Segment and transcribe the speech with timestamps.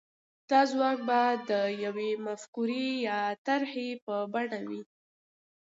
[0.49, 1.51] دا ځواک به د
[1.85, 4.81] يوې مفکورې يا طرحې په بڼه وي.